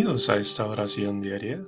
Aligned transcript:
Bienvenidos 0.00 0.30
a 0.30 0.36
esta 0.36 0.66
oración 0.66 1.20
diaria. 1.20 1.62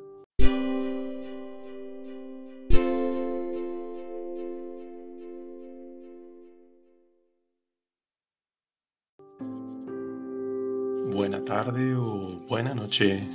Buena 11.11 11.45
tarde 11.45 11.95
o 11.95 12.41
buena 12.49 12.75
noche. 12.75 13.29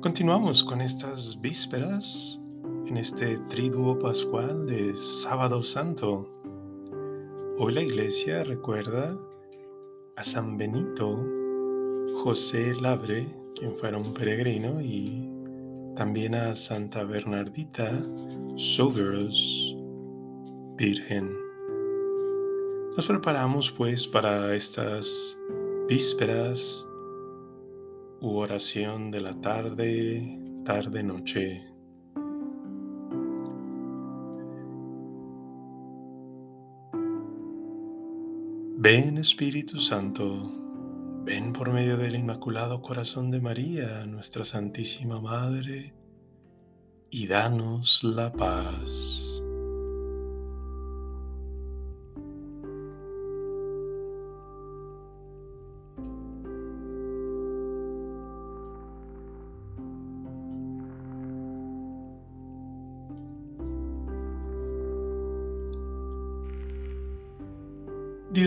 Continuamos 0.00 0.64
con 0.64 0.80
estas 0.80 1.40
vísperas 1.40 2.40
en 2.88 2.96
este 2.96 3.38
triduo 3.48 3.96
pascual 4.00 4.66
de 4.66 4.92
Sábado 4.96 5.62
Santo. 5.62 6.28
Hoy 7.58 7.74
la 7.74 7.82
iglesia 7.82 8.42
recuerda 8.42 9.16
a 10.16 10.24
San 10.24 10.58
Benito 10.58 11.16
José 12.24 12.74
Labre, 12.80 13.43
quien 13.56 13.76
fuera 13.76 13.98
un 13.98 14.12
peregrino, 14.14 14.80
y 14.80 15.28
también 15.96 16.34
a 16.34 16.54
Santa 16.56 17.04
Bernardita 17.04 17.90
Soveros, 18.56 19.76
Virgen. 20.76 21.30
Nos 22.96 23.06
preparamos 23.06 23.70
pues 23.72 24.06
para 24.06 24.54
estas 24.54 25.38
vísperas 25.88 26.86
u 28.20 28.36
oración 28.36 29.10
de 29.10 29.20
la 29.20 29.40
tarde, 29.40 30.62
tarde-noche. 30.64 31.62
Ven 38.76 39.18
Espíritu 39.18 39.78
Santo, 39.78 40.63
ven 41.24 41.54
por 41.54 41.72
medio 41.72 41.96
del 41.96 42.16
Inmaculado 42.16 42.82
Corazón 42.82 43.30
de 43.30 43.40
María, 43.40 44.04
nuestra 44.04 44.44
Santísima 44.44 45.20
Madre, 45.20 45.94
y 47.10 47.26
danos 47.26 48.04
la 48.04 48.30
paz. 48.30 49.33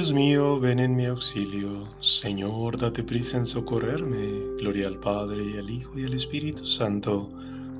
Dios 0.08 0.16
mío, 0.16 0.59
ven 0.61 0.80
en 0.80 0.95
mi 0.95 1.05
auxilio. 1.05 1.86
Señor, 2.00 2.77
date 2.77 3.03
prisa 3.03 3.39
en 3.39 3.45
socorrerme. 3.45 4.55
Gloria 4.58 4.88
al 4.88 5.02
Padre, 5.02 5.44
y 5.44 5.58
al 5.58 5.69
Hijo, 5.69 5.99
y 5.99 6.05
al 6.05 6.14
Espíritu 6.14 6.66
Santo, 6.66 7.30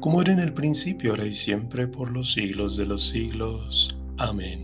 como 0.02 0.22
era 0.22 0.34
en 0.34 0.39
el 0.39 0.53
principio, 0.53 1.11
ahora 1.11 1.25
y 1.25 1.34
siempre, 1.34 1.88
por 1.88 2.11
los 2.11 2.34
siglos 2.34 2.75
de 2.75 2.86
los 2.86 3.08
siglos. 3.08 4.02
Amén. 4.17 4.59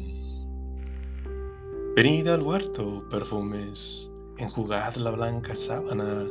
Venid 1.96 2.28
al 2.28 2.42
huerto, 2.42 3.08
perfumes, 3.10 4.12
enjugad 4.40 4.96
la 4.96 5.12
blanca 5.12 5.56
sábana, 5.56 6.26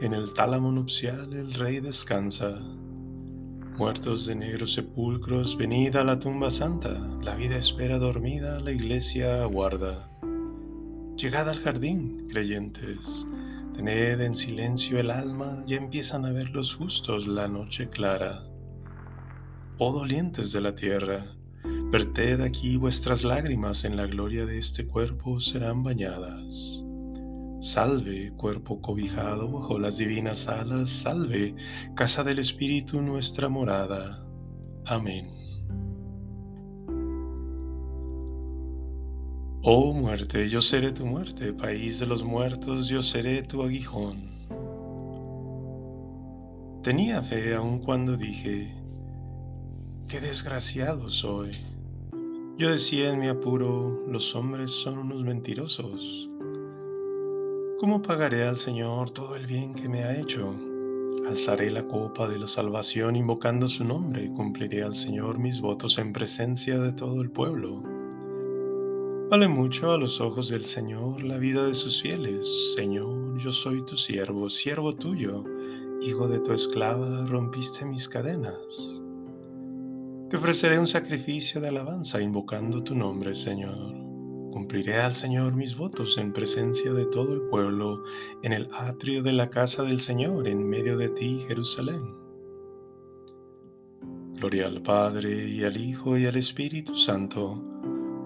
en 0.00 0.14
el 0.14 0.32
tálamo 0.32 0.72
nupcial 0.72 1.34
el 1.34 1.52
Rey 1.52 1.80
descansa. 1.80 2.58
Muertos 3.76 4.24
de 4.24 4.36
negros 4.36 4.72
sepulcros, 4.72 5.54
venid 5.54 5.96
a 5.96 6.04
la 6.04 6.18
tumba 6.18 6.50
santa, 6.50 6.98
la 7.22 7.34
vida 7.34 7.58
espera 7.58 7.98
dormida, 7.98 8.58
la 8.60 8.72
iglesia 8.72 9.42
aguarda. 9.42 10.08
Llegad 11.18 11.48
al 11.48 11.58
jardín, 11.58 12.28
creyentes, 12.28 13.26
tened 13.74 14.20
en 14.20 14.36
silencio 14.36 15.00
el 15.00 15.10
alma, 15.10 15.64
ya 15.66 15.76
empiezan 15.76 16.24
a 16.24 16.30
ver 16.30 16.50
los 16.50 16.76
justos 16.76 17.26
la 17.26 17.48
noche 17.48 17.88
clara. 17.88 18.38
Oh 19.78 19.92
dolientes 19.92 20.52
de 20.52 20.60
la 20.60 20.76
tierra, 20.76 21.24
verted 21.90 22.40
aquí 22.40 22.76
vuestras 22.76 23.24
lágrimas, 23.24 23.84
en 23.84 23.96
la 23.96 24.06
gloria 24.06 24.46
de 24.46 24.58
este 24.58 24.86
cuerpo 24.86 25.40
serán 25.40 25.82
bañadas. 25.82 26.84
Salve, 27.60 28.30
cuerpo 28.36 28.80
cobijado 28.80 29.50
bajo 29.50 29.76
las 29.80 29.96
divinas 29.96 30.46
alas, 30.46 30.88
salve, 30.88 31.56
casa 31.96 32.22
del 32.22 32.38
Espíritu 32.38 33.02
nuestra 33.02 33.48
morada. 33.48 34.24
Amén. 34.86 35.37
Oh 39.64 39.92
muerte, 39.92 40.48
yo 40.48 40.60
seré 40.60 40.92
tu 40.92 41.04
muerte, 41.04 41.52
país 41.52 41.98
de 41.98 42.06
los 42.06 42.22
muertos, 42.22 42.86
yo 42.86 43.02
seré 43.02 43.42
tu 43.42 43.64
aguijón. 43.64 44.16
Tenía 46.84 47.20
fe 47.22 47.56
aun 47.56 47.80
cuando 47.80 48.16
dije, 48.16 48.72
qué 50.06 50.20
desgraciado 50.20 51.10
soy. 51.10 51.50
Yo 52.56 52.70
decía 52.70 53.12
en 53.12 53.18
mi 53.18 53.26
apuro, 53.26 54.04
los 54.08 54.36
hombres 54.36 54.70
son 54.70 54.96
unos 54.96 55.24
mentirosos. 55.24 56.30
¿Cómo 57.80 58.00
pagaré 58.00 58.46
al 58.46 58.56
Señor 58.56 59.10
todo 59.10 59.34
el 59.34 59.46
bien 59.46 59.74
que 59.74 59.88
me 59.88 60.04
ha 60.04 60.16
hecho? 60.16 60.54
Alzaré 61.28 61.72
la 61.72 61.82
copa 61.82 62.28
de 62.28 62.38
la 62.38 62.46
salvación 62.46 63.16
invocando 63.16 63.68
su 63.68 63.84
nombre 63.84 64.30
cumpliré 64.32 64.84
al 64.84 64.94
Señor 64.94 65.38
mis 65.40 65.60
votos 65.60 65.98
en 65.98 66.12
presencia 66.12 66.78
de 66.78 66.92
todo 66.92 67.20
el 67.22 67.30
pueblo. 67.30 67.97
Vale 69.30 69.46
mucho 69.46 69.92
a 69.92 69.98
los 69.98 70.22
ojos 70.22 70.48
del 70.48 70.64
Señor 70.64 71.22
la 71.22 71.36
vida 71.36 71.66
de 71.66 71.74
sus 71.74 72.00
fieles. 72.00 72.72
Señor, 72.74 73.36
yo 73.36 73.52
soy 73.52 73.84
tu 73.84 73.94
siervo, 73.94 74.48
siervo 74.48 74.94
tuyo, 74.94 75.44
hijo 76.00 76.28
de 76.28 76.40
tu 76.40 76.54
esclava, 76.54 77.26
rompiste 77.26 77.84
mis 77.84 78.08
cadenas. 78.08 79.02
Te 80.30 80.38
ofreceré 80.38 80.78
un 80.78 80.86
sacrificio 80.86 81.60
de 81.60 81.68
alabanza 81.68 82.22
invocando 82.22 82.82
tu 82.82 82.94
nombre, 82.94 83.34
Señor. 83.34 83.92
Cumpliré 84.50 84.96
al 84.96 85.12
Señor 85.12 85.54
mis 85.54 85.76
votos 85.76 86.16
en 86.16 86.32
presencia 86.32 86.94
de 86.94 87.04
todo 87.04 87.34
el 87.34 87.42
pueblo, 87.50 88.02
en 88.42 88.54
el 88.54 88.70
atrio 88.72 89.22
de 89.22 89.32
la 89.34 89.50
casa 89.50 89.82
del 89.82 90.00
Señor, 90.00 90.48
en 90.48 90.66
medio 90.66 90.96
de 90.96 91.10
ti, 91.10 91.44
Jerusalén. 91.46 92.00
Gloria 94.36 94.68
al 94.68 94.80
Padre 94.80 95.46
y 95.46 95.64
al 95.64 95.76
Hijo 95.76 96.16
y 96.16 96.24
al 96.24 96.36
Espíritu 96.36 96.96
Santo 96.96 97.67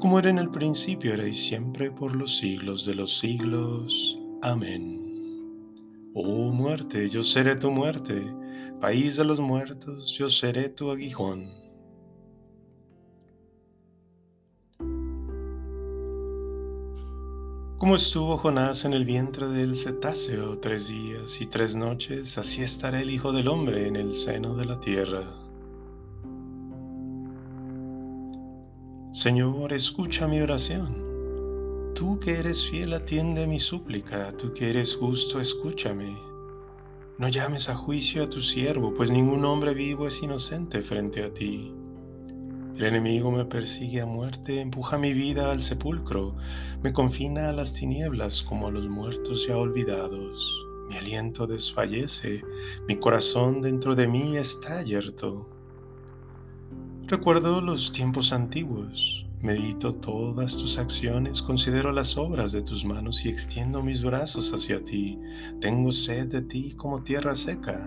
como 0.03 0.19
era 0.19 0.31
en 0.31 0.39
el 0.39 0.51
principio, 0.51 1.15
era 1.15 1.29
y 1.29 1.33
siempre, 1.33 1.93
por 1.93 2.17
los 2.17 2.37
siglos 2.39 2.85
de 2.85 2.97
los 2.97 3.19
siglos. 3.19 4.19
Amén. 4.43 6.11
Oh 6.13 6.51
muerte, 6.51 7.09
yo 7.09 7.23
seré 7.23 7.55
tu 7.55 7.71
muerte, 7.71 8.21
país 8.81 9.17
de 9.17 9.25
los 9.25 9.39
muertos, 9.39 10.13
yo 10.19 10.29
seré 10.29 10.71
tu 10.71 10.91
aguijón. 10.91 11.49
Como 17.79 17.95
estuvo 17.95 18.37
Jonás 18.39 18.85
en 18.85 18.95
el 18.95 19.05
vientre 19.05 19.47
del 19.47 19.77
cetáceo 19.77 20.59
tres 20.59 20.89
días 20.89 21.41
y 21.41 21.47
tres 21.47 21.77
noches, 21.77 22.39
así 22.39 22.63
estará 22.63 23.01
el 23.01 23.11
Hijo 23.11 23.31
del 23.31 23.47
Hombre 23.47 23.87
en 23.87 23.95
el 23.95 24.13
seno 24.15 24.57
de 24.57 24.65
la 24.67 24.81
tierra. 24.81 25.42
Señor, 29.13 29.75
escucha 29.75 30.27
mi 30.27 30.41
oración. 30.41 31.93
Tú 31.95 32.19
que 32.19 32.39
eres 32.39 32.67
fiel, 32.71 32.95
atiende 32.95 33.47
mi 33.47 33.59
súplica. 33.59 34.35
Tú 34.39 34.55
que 34.55 34.71
eres 34.71 34.97
justo, 34.97 35.39
escúchame. 35.39 36.17
No 37.19 37.29
llames 37.29 37.69
a 37.69 37.75
juicio 37.75 38.23
a 38.23 38.31
tu 38.31 38.41
siervo, 38.41 38.95
pues 38.95 39.11
ningún 39.11 39.45
hombre 39.45 39.75
vivo 39.75 40.09
es 40.09 40.23
inocente 40.23 40.81
frente 40.81 41.23
a 41.25 41.35
ti. 41.35 41.75
El 42.75 42.85
enemigo 42.85 43.31
me 43.31 43.45
persigue 43.45 44.01
a 44.01 44.07
muerte, 44.07 44.63
empuja 44.63 44.97
mi 44.97 45.13
vida 45.13 45.53
al 45.53 45.61
sepulcro, 45.61 46.35
me 46.83 46.95
confina 46.95 47.51
a 47.51 47.53
las 47.53 47.75
tinieblas 47.75 48.43
como 48.43 48.69
a 48.69 48.71
los 48.71 48.89
muertos 48.89 49.47
ya 49.47 49.59
olvidados. 49.59 50.67
Mi 50.89 50.97
aliento 50.97 51.47
desfallece, 51.47 52.43
mi 52.89 52.97
corazón 52.97 53.61
dentro 53.61 53.95
de 53.95 54.09
mí 54.09 54.39
está 54.39 54.81
yerto. 54.81 55.51
Recuerdo 57.13 57.61
los 57.61 57.93
tiempos 57.93 58.33
antiguos, 58.33 59.27
medito 59.43 59.95
todas 59.97 60.57
tus 60.57 60.79
acciones, 60.79 61.43
considero 61.43 61.93
las 61.93 62.17
obras 62.17 62.53
de 62.53 62.63
tus 62.63 62.87
manos 62.87 63.27
y 63.27 63.29
extiendo 63.29 63.83
mis 63.83 64.03
brazos 64.03 64.51
hacia 64.55 64.83
ti. 64.83 65.19
Tengo 65.61 65.93
sed 65.93 66.29
de 66.29 66.41
ti 66.41 66.73
como 66.73 67.03
tierra 67.03 67.35
seca. 67.35 67.87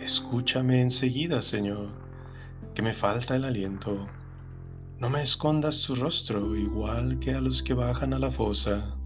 Escúchame 0.00 0.82
enseguida, 0.82 1.40
Señor, 1.40 1.90
que 2.74 2.82
me 2.82 2.92
falta 2.92 3.36
el 3.36 3.44
aliento. 3.44 4.08
No 4.98 5.08
me 5.08 5.22
escondas 5.22 5.80
tu 5.82 5.94
rostro, 5.94 6.56
igual 6.56 7.20
que 7.20 7.34
a 7.34 7.40
los 7.40 7.62
que 7.62 7.74
bajan 7.74 8.12
a 8.12 8.18
la 8.18 8.32
fosa. 8.32 8.98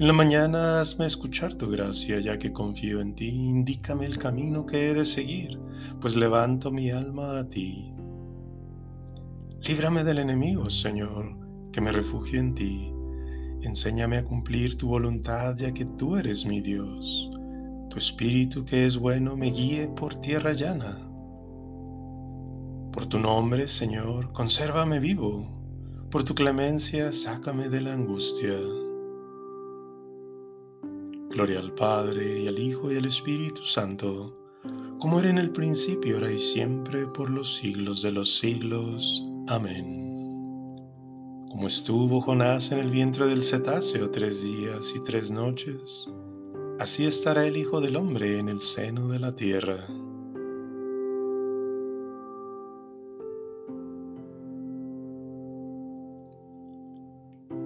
En 0.00 0.06
la 0.06 0.14
mañana 0.14 0.80
hazme 0.80 1.04
escuchar 1.04 1.52
tu 1.52 1.68
gracia, 1.68 2.20
ya 2.20 2.38
que 2.38 2.54
confío 2.54 3.02
en 3.02 3.14
ti, 3.14 3.28
indícame 3.28 4.06
el 4.06 4.16
camino 4.16 4.64
que 4.64 4.88
he 4.88 4.94
de 4.94 5.04
seguir, 5.04 5.60
pues 6.00 6.16
levanto 6.16 6.70
mi 6.70 6.90
alma 6.90 7.38
a 7.38 7.50
ti. 7.50 7.92
Líbrame 9.68 10.02
del 10.02 10.20
enemigo, 10.20 10.70
Señor, 10.70 11.36
que 11.70 11.82
me 11.82 11.92
refugio 11.92 12.40
en 12.40 12.54
ti. 12.54 12.94
Enséñame 13.60 14.16
a 14.16 14.24
cumplir 14.24 14.78
tu 14.78 14.88
voluntad, 14.88 15.54
ya 15.56 15.74
que 15.74 15.84
tú 15.84 16.16
eres 16.16 16.46
mi 16.46 16.62
Dios. 16.62 17.30
Tu 17.90 17.98
espíritu 17.98 18.64
que 18.64 18.86
es 18.86 18.96
bueno 18.96 19.36
me 19.36 19.50
guíe 19.50 19.88
por 19.88 20.14
tierra 20.14 20.54
llana. 20.54 20.96
Por 22.90 23.04
tu 23.04 23.18
nombre, 23.18 23.68
Señor, 23.68 24.32
consérvame 24.32 24.98
vivo. 24.98 25.44
Por 26.10 26.24
tu 26.24 26.34
clemencia, 26.34 27.12
sácame 27.12 27.68
de 27.68 27.82
la 27.82 27.92
angustia. 27.92 28.56
Gloria 31.30 31.60
al 31.60 31.72
Padre, 31.74 32.40
y 32.40 32.48
al 32.48 32.58
Hijo, 32.58 32.90
y 32.90 32.96
al 32.96 33.04
Espíritu 33.04 33.62
Santo, 33.62 34.36
como 34.98 35.20
era 35.20 35.30
en 35.30 35.38
el 35.38 35.50
principio, 35.50 36.16
ahora 36.16 36.32
y 36.32 36.38
siempre, 36.38 37.06
por 37.06 37.30
los 37.30 37.54
siglos 37.54 38.02
de 38.02 38.10
los 38.10 38.36
siglos. 38.36 39.24
Amén. 39.46 40.76
Como 41.48 41.68
estuvo 41.68 42.20
Jonás 42.20 42.72
en 42.72 42.80
el 42.80 42.90
vientre 42.90 43.26
del 43.26 43.42
cetáceo 43.42 44.10
tres 44.10 44.42
días 44.42 44.92
y 44.96 45.04
tres 45.04 45.30
noches, 45.30 46.12
así 46.80 47.06
estará 47.06 47.46
el 47.46 47.56
Hijo 47.56 47.80
del 47.80 47.94
Hombre 47.94 48.38
en 48.38 48.48
el 48.48 48.58
seno 48.58 49.06
de 49.06 49.20
la 49.20 49.34
tierra. 49.34 49.86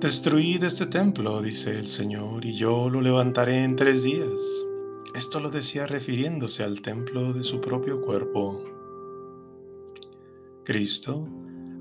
Destruid 0.04 0.62
este 0.64 0.84
templo, 0.84 1.40
dice 1.40 1.78
el 1.78 1.88
Señor, 1.88 2.44
y 2.44 2.52
yo 2.52 2.90
lo 2.90 3.00
levantaré 3.00 3.64
en 3.64 3.74
tres 3.74 4.02
días. 4.02 4.28
Esto 5.14 5.40
lo 5.40 5.48
decía 5.48 5.86
refiriéndose 5.86 6.62
al 6.62 6.82
templo 6.82 7.32
de 7.32 7.42
su 7.42 7.58
propio 7.58 8.02
cuerpo. 8.02 8.62
Cristo 10.62 11.26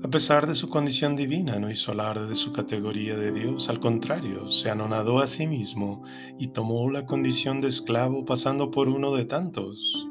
a 0.02 0.08
pesar 0.08 0.46
de 0.46 0.54
su 0.54 0.70
condición 0.70 1.16
divina, 1.16 1.58
no 1.58 1.70
hizo 1.70 1.92
alarde 1.92 2.26
de 2.26 2.34
su 2.34 2.50
categoría 2.50 3.14
de 3.14 3.30
Dios, 3.30 3.68
al 3.68 3.78
contrario, 3.78 4.48
se 4.48 4.70
anonadó 4.70 5.18
a 5.18 5.26
sí 5.26 5.46
mismo 5.46 6.02
y 6.38 6.46
tomó 6.46 6.90
la 6.90 7.04
condición 7.04 7.60
de 7.60 7.68
esclavo 7.68 8.24
pasando 8.24 8.70
por 8.70 8.88
uno 8.88 9.14
de 9.14 9.26
tantos. 9.26 10.08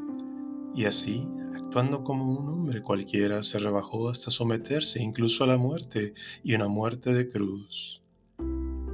Y 0.75 0.85
así, 0.85 1.27
actuando 1.55 2.03
como 2.03 2.29
un 2.29 2.47
hombre 2.47 2.83
cualquiera, 2.83 3.41
se 3.41 3.57
rebajó 3.57 4.09
hasta 4.09 4.29
someterse 4.29 5.01
incluso 5.01 5.45
a 5.45 5.47
la 5.47 5.57
muerte 5.57 6.13
y 6.43 6.53
una 6.53 6.67
muerte 6.67 7.11
de 7.11 7.27
cruz. 7.27 8.02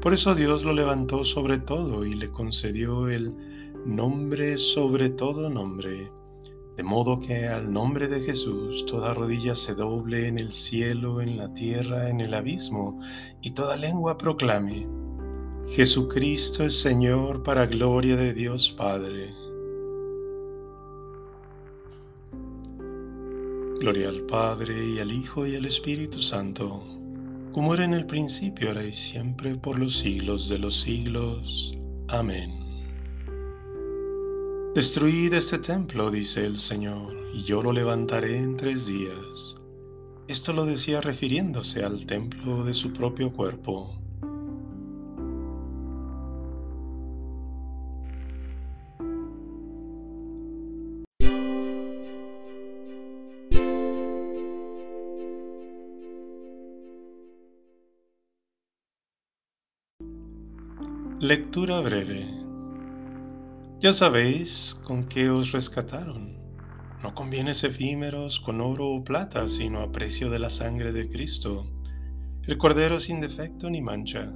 Por 0.02 0.14
eso 0.14 0.36
Dios 0.36 0.64
lo 0.64 0.74
levantó 0.74 1.24
sobre 1.24 1.58
todo 1.58 2.06
y 2.06 2.16
le 2.16 2.30
concedió 2.30 3.10
el 3.10 3.36
nombre 3.86 4.58
sobre 4.58 5.10
todo 5.10 5.50
nombre 5.50 6.12
de 6.80 6.84
modo 6.84 7.20
que 7.20 7.46
al 7.46 7.74
nombre 7.74 8.08
de 8.08 8.22
Jesús 8.22 8.86
toda 8.86 9.14
rodilla 9.14 9.54
se 9.54 9.76
doble 9.76 10.30
en 10.30 10.40
el 10.40 10.54
cielo, 10.54 11.20
en 11.20 11.36
la 11.36 11.54
tierra, 11.54 12.08
en 12.08 12.22
el 12.22 12.34
abismo, 12.34 13.02
y 13.42 13.52
toda 13.52 13.76
lengua 13.76 14.18
proclame, 14.18 14.88
Jesucristo 15.68 16.64
es 16.64 16.80
Señor 16.80 17.44
para 17.44 17.66
gloria 17.66 18.16
de 18.16 18.34
Dios 18.34 18.72
Padre. 18.72 19.34
Gloria 23.82 24.08
al 24.08 24.22
Padre 24.22 24.76
y 24.88 25.00
al 25.00 25.12
Hijo 25.12 25.46
y 25.46 25.58
al 25.58 25.66
Espíritu 25.66 26.22
Santo, 26.22 26.82
como 27.60 27.74
era 27.74 27.84
en 27.84 27.94
el 27.94 28.06
principio, 28.06 28.70
ahora 28.70 28.86
y 28.86 28.94
siempre, 28.94 29.54
por 29.54 29.78
los 29.78 29.98
siglos 29.98 30.48
de 30.48 30.60
los 30.60 30.80
siglos. 30.80 31.78
Amén. 32.08 32.58
Destruid 34.74 35.34
este 35.34 35.58
templo, 35.58 36.10
dice 36.10 36.46
el 36.46 36.58
Señor, 36.58 37.14
y 37.34 37.44
yo 37.44 37.62
lo 37.62 37.74
levantaré 37.74 38.38
en 38.38 38.56
tres 38.56 38.86
días. 38.86 39.58
Esto 40.30 40.54
lo 40.54 40.64
decía 40.64 41.02
refiriéndose 41.02 41.84
al 41.84 42.06
templo 42.06 42.64
de 42.64 42.74
su 42.74 42.94
propio 42.94 43.34
cuerpo. 43.34 43.94
Lectura 61.30 61.80
breve 61.82 62.26
ya 63.80 63.94
sabéis 63.94 64.82
con 64.84 65.04
qué 65.04 65.30
os 65.30 65.52
rescataron. 65.52 66.34
No 67.04 67.14
con 67.14 67.30
bienes 67.30 67.64
efímeros, 67.64 68.40
con 68.40 68.62
oro 68.62 68.88
o 68.90 69.04
plata, 69.04 69.48
sino 69.48 69.82
a 69.82 69.92
precio 69.92 70.32
de 70.32 70.40
la 70.40 70.50
sangre 70.50 70.92
de 70.92 71.08
Cristo, 71.08 71.72
el 72.48 72.58
Cordero 72.58 73.00
sin 73.00 73.22
defecto 73.22 73.70
ni 73.70 73.80
mancha. 73.80 74.32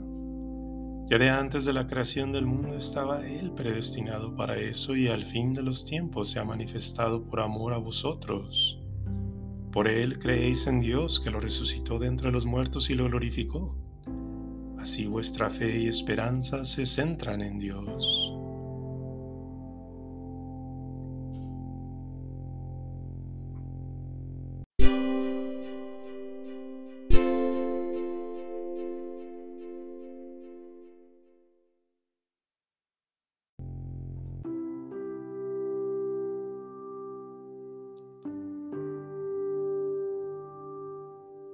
Ya 1.09 1.17
de 1.17 1.31
antes 1.31 1.65
de 1.65 1.73
la 1.73 1.87
creación 1.87 2.31
del 2.31 2.45
mundo 2.45 2.77
estaba 2.77 3.27
Él 3.27 3.53
predestinado 3.53 4.35
para 4.35 4.57
eso 4.57 4.95
y 4.95 5.07
al 5.07 5.23
fin 5.23 5.51
de 5.51 5.63
los 5.63 5.85
tiempos 5.87 6.29
se 6.29 6.37
ha 6.37 6.43
manifestado 6.43 7.25
por 7.25 7.39
amor 7.39 7.73
a 7.73 7.79
vosotros. 7.79 8.79
Por 9.71 9.87
Él 9.87 10.19
creéis 10.19 10.67
en 10.67 10.79
Dios 10.79 11.19
que 11.19 11.31
lo 11.31 11.39
resucitó 11.39 11.97
de 11.97 12.05
entre 12.05 12.31
los 12.31 12.45
muertos 12.45 12.91
y 12.91 12.93
lo 12.93 13.05
glorificó. 13.05 13.82
Así 14.83 15.05
vuestra 15.05 15.49
fe 15.49 15.77
y 15.79 15.87
esperanza 15.87 16.65
se 16.65 16.85
centran 16.85 17.41
en 17.41 17.57
Dios. 17.57 18.32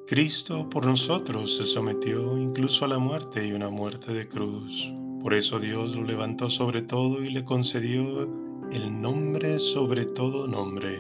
Cristo 0.10 0.68
por 0.68 0.88
nosotros 0.88 1.58
se 1.58 1.66
sometió 1.66 2.36
incluso 2.36 2.84
a 2.84 2.88
la 2.88 2.98
muerte 2.98 3.46
y 3.46 3.52
una 3.52 3.70
muerte 3.70 4.12
de 4.12 4.28
cruz. 4.28 4.92
Por 5.22 5.36
eso 5.36 5.60
Dios 5.60 5.96
lo 5.96 6.02
levantó 6.02 6.50
sobre 6.50 6.82
todo 6.82 7.24
y 7.24 7.30
le 7.30 7.46
concedió 7.46 8.24
el 8.72 9.00
nombre 9.00 9.60
sobre 9.60 10.08
todo 10.08 10.48
nombre. 10.48 10.98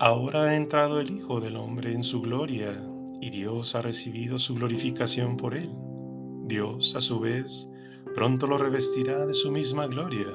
Ahora 0.00 0.44
ha 0.44 0.56
entrado 0.56 0.98
el 0.98 1.10
Hijo 1.10 1.42
del 1.42 1.56
Hombre 1.56 1.92
en 1.92 2.04
su 2.04 2.22
gloria 2.22 2.72
y 3.20 3.28
Dios 3.28 3.74
ha 3.74 3.82
recibido 3.82 4.38
su 4.38 4.54
glorificación 4.54 5.36
por 5.36 5.54
él. 5.54 5.68
Dios, 6.46 6.96
a 6.96 7.02
su 7.02 7.20
vez, 7.20 7.70
pronto 8.14 8.46
lo 8.46 8.56
revestirá 8.56 9.26
de 9.26 9.34
su 9.34 9.50
misma 9.50 9.86
gloria 9.86 10.34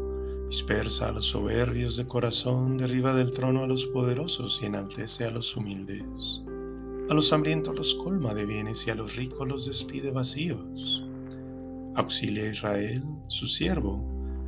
Dispersa 0.51 1.07
a 1.07 1.11
los 1.13 1.27
soberbios 1.27 1.95
de 1.95 2.05
corazón, 2.05 2.77
derriba 2.77 3.13
del 3.13 3.31
trono 3.31 3.63
a 3.63 3.67
los 3.67 3.85
poderosos 3.85 4.59
y 4.61 4.65
enaltece 4.65 5.23
a 5.23 5.31
los 5.31 5.55
humildes. 5.55 6.43
A 7.09 7.13
los 7.13 7.31
hambrientos 7.31 7.73
los 7.73 7.95
colma 7.95 8.33
de 8.33 8.45
bienes 8.45 8.85
y 8.85 8.91
a 8.91 8.95
los 8.95 9.15
ricos 9.15 9.47
los 9.47 9.65
despide 9.65 10.11
vacíos. 10.11 11.05
Auxilia 11.95 12.43
a 12.43 12.47
Israel, 12.47 13.01
su 13.27 13.47
siervo, 13.47 14.03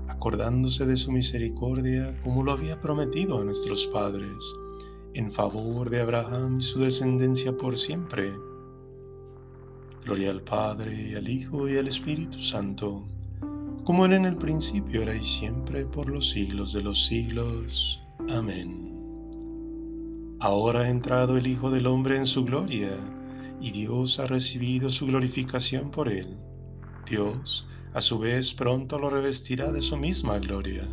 acordándose 0.09 0.85
de 0.85 0.97
su 0.97 1.09
misericordia 1.09 2.21
como 2.21 2.43
lo 2.43 2.51
había 2.51 2.81
prometido 2.81 3.39
a 3.39 3.45
nuestros 3.45 3.87
padres, 3.87 4.35
en 5.13 5.31
favor 5.31 5.89
de 5.89 6.01
Abraham 6.01 6.57
y 6.59 6.63
su 6.63 6.79
descendencia 6.79 7.55
por 7.55 7.77
siempre. 7.77 8.33
Gloria 10.03 10.31
al 10.31 10.41
Padre, 10.41 11.15
al 11.15 11.29
Hijo, 11.29 11.69
y 11.69 11.77
al 11.77 11.87
Espíritu 11.87 12.41
Santo 12.41 13.05
como 13.83 14.05
era 14.05 14.15
en 14.15 14.25
el 14.25 14.37
principio, 14.37 15.01
ahora 15.01 15.15
y 15.15 15.23
siempre, 15.23 15.85
por 15.85 16.09
los 16.09 16.29
siglos 16.29 16.73
de 16.73 16.81
los 16.81 17.05
siglos. 17.05 18.01
Amén. 18.29 18.89
Ahora 20.39 20.81
ha 20.81 20.89
entrado 20.89 21.37
el 21.37 21.47
Hijo 21.47 21.69
del 21.69 21.87
Hombre 21.87 22.17
en 22.17 22.25
su 22.25 22.45
gloria, 22.45 22.91
y 23.61 23.71
Dios 23.71 24.19
ha 24.19 24.25
recibido 24.25 24.89
su 24.89 25.07
glorificación 25.07 25.91
por 25.91 26.09
él. 26.09 26.37
Dios, 27.09 27.67
a 27.93 28.01
su 28.01 28.19
vez, 28.19 28.53
pronto 28.53 28.99
lo 28.99 29.09
revestirá 29.09 29.71
de 29.71 29.81
su 29.81 29.97
misma 29.97 30.39
gloria. 30.39 30.87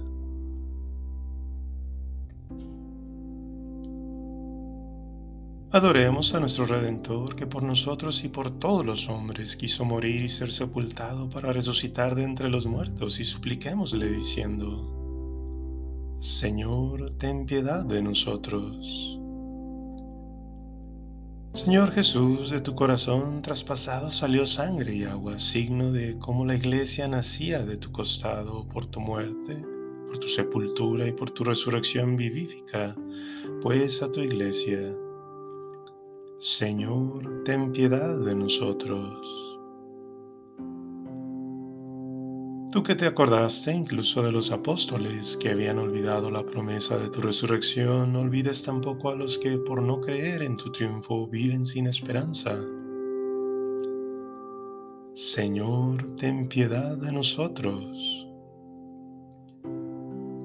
Adoremos 5.73 6.35
a 6.35 6.41
nuestro 6.41 6.65
Redentor 6.65 7.37
que 7.37 7.47
por 7.47 7.63
nosotros 7.63 8.25
y 8.25 8.29
por 8.29 8.51
todos 8.51 8.85
los 8.85 9.09
hombres 9.09 9.55
quiso 9.55 9.85
morir 9.85 10.25
y 10.25 10.29
ser 10.29 10.53
sepultado 10.53 11.31
para 11.31 11.53
resucitar 11.53 12.17
de 12.17 12.25
entre 12.25 12.51
los 12.51 12.67
muertos 12.67 13.21
y 13.21 13.25
supliquémosle 13.25 14.11
diciendo, 14.11 14.97
Señor, 16.19 17.13
ten 17.19 17.47
piedad 17.47 17.85
de 17.85 18.03
nosotros. 18.03 19.17
Señor 21.53 21.93
Jesús, 21.93 22.51
de 22.51 22.61
tu 22.61 22.75
corazón 22.75 23.41
traspasado 23.41 24.11
salió 24.11 24.47
sangre 24.47 24.97
y 24.97 25.05
agua, 25.05 25.39
signo 25.39 25.93
de 25.93 26.19
cómo 26.19 26.45
la 26.45 26.57
iglesia 26.57 27.07
nacía 27.07 27.65
de 27.65 27.77
tu 27.77 27.93
costado 27.93 28.67
por 28.67 28.87
tu 28.87 28.99
muerte, 28.99 29.65
por 30.09 30.19
tu 30.19 30.27
sepultura 30.27 31.07
y 31.07 31.13
por 31.13 31.31
tu 31.31 31.45
resurrección 31.45 32.17
vivífica, 32.17 32.97
pues 33.63 34.03
a 34.03 34.11
tu 34.11 34.21
iglesia 34.21 34.93
Señor, 36.43 37.45
ten 37.45 37.71
piedad 37.71 38.19
de 38.25 38.35
nosotros. 38.35 39.05
Tú 42.73 42.83
que 42.83 42.95
te 42.95 43.05
acordaste 43.05 43.75
incluso 43.75 44.23
de 44.23 44.33
los 44.33 44.51
apóstoles 44.51 45.37
que 45.37 45.51
habían 45.51 45.79
olvidado 45.79 46.31
la 46.31 46.43
promesa 46.47 46.97
de 46.97 47.11
tu 47.11 47.21
resurrección, 47.21 48.15
no 48.15 48.21
olvides 48.21 48.63
tampoco 48.63 49.11
a 49.11 49.17
los 49.17 49.39
que 49.39 49.59
por 49.59 49.83
no 49.83 50.01
creer 50.01 50.41
en 50.41 50.57
tu 50.57 50.73
triunfo 50.73 51.27
viven 51.27 51.67
sin 51.67 51.87
esperanza. 51.87 52.59
Señor, 55.13 56.17
ten 56.17 56.49
piedad 56.49 56.97
de 56.97 57.13
nosotros. 57.13 58.27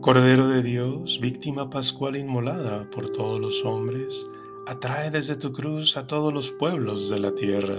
Cordero 0.01 0.49
de 0.49 0.61
Dios, 0.61 1.21
víctima 1.21 1.69
pascual 1.69 2.17
inmolada 2.17 2.89
por 2.89 3.09
todos 3.13 3.39
los 3.39 3.63
hombres, 3.63 4.27
atrae 4.67 5.11
desde 5.11 5.35
tu 5.35 5.51
cruz 5.51 5.95
a 5.95 6.07
todos 6.07 6.33
los 6.33 6.51
pueblos 6.51 7.09
de 7.09 7.19
la 7.19 7.35
tierra. 7.35 7.77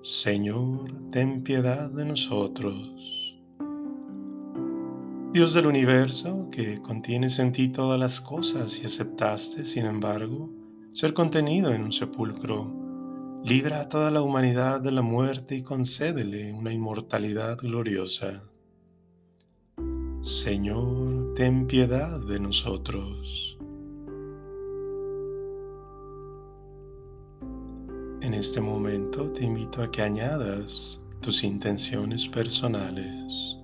Señor, 0.00 0.92
ten 1.10 1.42
piedad 1.42 1.90
de 1.90 2.04
nosotros. 2.04 3.36
Dios 5.32 5.52
del 5.52 5.66
universo, 5.66 6.48
que 6.50 6.80
contienes 6.80 7.38
en 7.40 7.52
ti 7.52 7.68
todas 7.68 7.98
las 7.98 8.20
cosas 8.20 8.80
y 8.80 8.86
aceptaste, 8.86 9.64
sin 9.64 9.84
embargo, 9.84 10.50
ser 10.92 11.12
contenido 11.12 11.72
en 11.72 11.82
un 11.82 11.92
sepulcro, 11.92 12.72
libra 13.44 13.80
a 13.80 13.88
toda 13.88 14.10
la 14.12 14.22
humanidad 14.22 14.80
de 14.80 14.92
la 14.92 15.02
muerte 15.02 15.56
y 15.56 15.62
concédele 15.62 16.52
una 16.52 16.72
inmortalidad 16.72 17.58
gloriosa. 17.58 18.44
Señor, 20.22 21.34
ten 21.34 21.66
piedad 21.66 22.20
de 22.20 22.40
nosotros. 22.40 23.57
En 28.28 28.34
este 28.34 28.60
momento 28.60 29.32
te 29.32 29.42
invito 29.42 29.82
a 29.82 29.90
que 29.90 30.02
añadas 30.02 31.00
tus 31.22 31.42
intenciones 31.44 32.28
personales. 32.28 33.57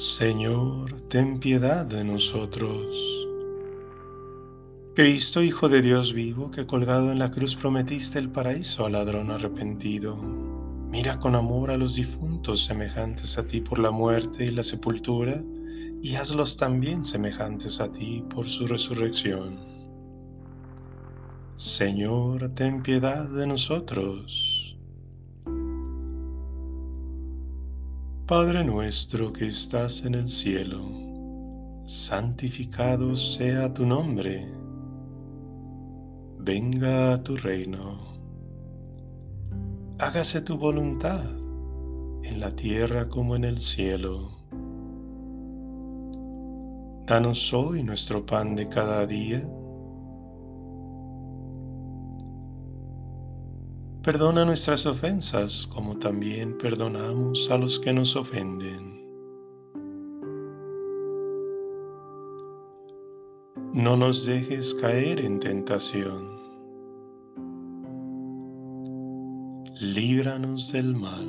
Señor, 0.00 0.98
ten 1.10 1.38
piedad 1.40 1.84
de 1.84 2.04
nosotros. 2.04 3.28
Cristo, 4.94 5.42
Hijo 5.42 5.68
de 5.68 5.82
Dios 5.82 6.14
vivo, 6.14 6.50
que 6.50 6.66
colgado 6.66 7.12
en 7.12 7.18
la 7.18 7.30
cruz 7.30 7.54
prometiste 7.54 8.18
el 8.18 8.30
paraíso 8.30 8.86
al 8.86 8.92
ladrón 8.92 9.30
arrepentido, 9.30 10.16
mira 10.16 11.20
con 11.20 11.34
amor 11.34 11.70
a 11.70 11.76
los 11.76 11.96
difuntos 11.96 12.64
semejantes 12.64 13.36
a 13.36 13.44
ti 13.44 13.60
por 13.60 13.78
la 13.78 13.90
muerte 13.90 14.46
y 14.46 14.52
la 14.52 14.62
sepultura, 14.62 15.44
y 16.02 16.14
hazlos 16.14 16.56
también 16.56 17.04
semejantes 17.04 17.78
a 17.82 17.92
ti 17.92 18.24
por 18.30 18.46
su 18.46 18.66
resurrección. 18.66 19.58
Señor, 21.56 22.48
ten 22.54 22.82
piedad 22.82 23.28
de 23.28 23.46
nosotros. 23.46 24.49
Padre 28.30 28.62
nuestro 28.62 29.32
que 29.32 29.48
estás 29.48 30.04
en 30.04 30.14
el 30.14 30.28
cielo, 30.28 30.78
santificado 31.84 33.16
sea 33.16 33.74
tu 33.74 33.84
nombre, 33.84 34.46
venga 36.38 37.14
a 37.14 37.22
tu 37.24 37.34
reino, 37.34 37.98
hágase 39.98 40.42
tu 40.42 40.56
voluntad 40.56 41.28
en 42.22 42.38
la 42.38 42.54
tierra 42.54 43.08
como 43.08 43.34
en 43.34 43.42
el 43.42 43.58
cielo. 43.58 44.30
Danos 47.08 47.52
hoy 47.52 47.82
nuestro 47.82 48.24
pan 48.24 48.54
de 48.54 48.68
cada 48.68 49.08
día 49.08 49.42
Perdona 54.10 54.44
nuestras 54.44 54.86
ofensas 54.86 55.68
como 55.72 55.96
también 55.96 56.58
perdonamos 56.58 57.48
a 57.48 57.56
los 57.56 57.78
que 57.78 57.92
nos 57.92 58.16
ofenden. 58.16 59.08
No 63.72 63.96
nos 63.96 64.26
dejes 64.26 64.74
caer 64.74 65.20
en 65.20 65.38
tentación. 65.38 66.26
Líbranos 69.78 70.72
del 70.72 70.96
mal. 70.96 71.28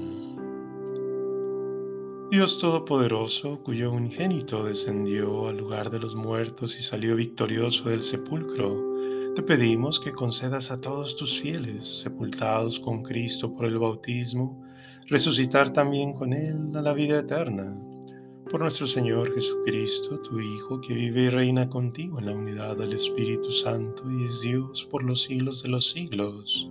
Dios 2.31 2.57
Todopoderoso, 2.57 3.61
cuyo 3.61 3.91
unigénito 3.91 4.63
descendió 4.63 5.49
al 5.49 5.57
lugar 5.57 5.91
de 5.91 5.99
los 5.99 6.15
muertos 6.15 6.79
y 6.79 6.81
salió 6.81 7.15
victorioso 7.15 7.89
del 7.89 8.01
sepulcro, 8.01 8.91
te 9.35 9.43
pedimos 9.43 9.99
que 9.99 10.11
concedas 10.11 10.71
a 10.71 10.81
todos 10.81 11.15
tus 11.15 11.39
fieles, 11.39 12.01
sepultados 12.01 12.79
con 12.79 13.01
Cristo 13.01 13.53
por 13.53 13.65
el 13.65 13.79
bautismo, 13.79 14.61
resucitar 15.07 15.71
también 15.71 16.13
con 16.13 16.33
Él 16.33 16.75
a 16.75 16.81
la 16.81 16.93
vida 16.93 17.19
eterna. 17.19 17.73
Por 18.49 18.59
nuestro 18.59 18.87
Señor 18.87 19.33
Jesucristo, 19.33 20.19
tu 20.19 20.39
Hijo, 20.39 20.81
que 20.81 20.93
vive 20.93 21.23
y 21.23 21.29
reina 21.29 21.69
contigo 21.69 22.19
en 22.19 22.25
la 22.25 22.33
unidad 22.33 22.75
del 22.75 22.91
Espíritu 22.91 23.49
Santo 23.51 24.03
y 24.11 24.25
es 24.25 24.41
Dios 24.41 24.85
por 24.91 25.03
los 25.03 25.23
siglos 25.23 25.63
de 25.63 25.69
los 25.69 25.91
siglos. 25.91 26.69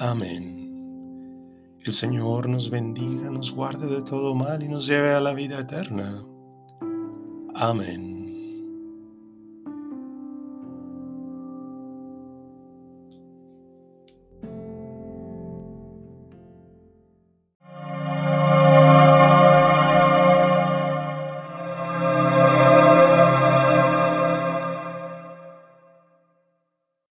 Amén. 0.00 0.64
El 1.84 1.92
Señor 1.92 2.48
nos 2.48 2.70
bendiga, 2.70 3.30
nos 3.30 3.52
guarde 3.52 3.86
de 3.86 4.02
todo 4.02 4.34
mal 4.34 4.62
y 4.62 4.68
nos 4.68 4.86
lleve 4.86 5.10
a 5.10 5.20
la 5.20 5.34
vida 5.34 5.60
eterna. 5.60 6.24
Amén. 7.54 8.13